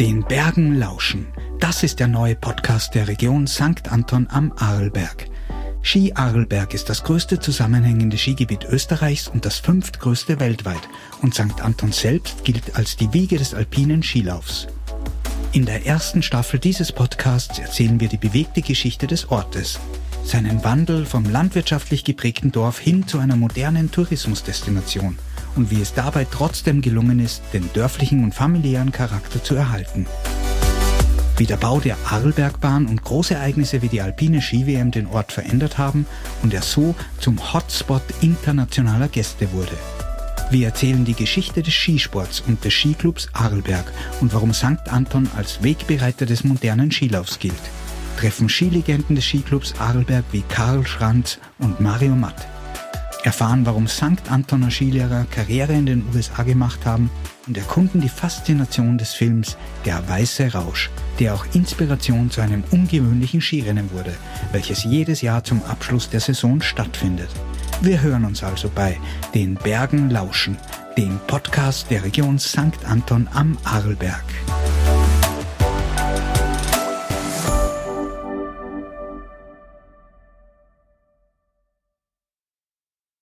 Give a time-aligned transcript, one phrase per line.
[0.00, 1.26] Den Bergen lauschen.
[1.58, 3.90] Das ist der neue Podcast der Region St.
[3.90, 5.24] Anton am Arlberg.
[5.80, 10.86] Ski Arlberg ist das größte zusammenhängende Skigebiet Österreichs und das fünftgrößte weltweit
[11.22, 11.62] und St.
[11.62, 14.66] Anton selbst gilt als die Wiege des alpinen Skilaufs.
[15.52, 19.80] In der ersten Staffel dieses Podcasts erzählen wir die bewegte Geschichte des Ortes,
[20.26, 25.18] seinen Wandel vom landwirtschaftlich geprägten Dorf hin zu einer modernen Tourismusdestination
[25.54, 30.06] und wie es dabei trotzdem gelungen ist, den dörflichen und familiären Charakter zu erhalten.
[31.36, 36.06] Wie der Bau der Arlbergbahn und Großereignisse wie die alpine Ski-WM den Ort verändert haben
[36.42, 39.76] und er so zum Hotspot internationaler Gäste wurde.
[40.50, 44.88] Wir erzählen die Geschichte des Skisports und des Skiclubs Arlberg und warum St.
[44.88, 47.54] Anton als Wegbereiter des modernen Skilaufs gilt.
[48.16, 52.46] Treffen Skilegenden des Skiclubs Arlberg wie Karl Schranz und Mario Matt
[53.26, 54.30] erfahren, warum St.
[54.30, 57.10] Antoner Skilehrer Karriere in den USA gemacht haben
[57.48, 63.40] und erkunden die Faszination des Films Der Weiße Rausch, der auch Inspiration zu einem ungewöhnlichen
[63.40, 64.14] Skirennen wurde,
[64.52, 67.30] welches jedes Jahr zum Abschluss der Saison stattfindet.
[67.80, 68.96] Wir hören uns also bei
[69.34, 70.56] Den Bergen lauschen,
[70.96, 72.84] dem Podcast der Region St.
[72.84, 74.24] Anton am Arlberg.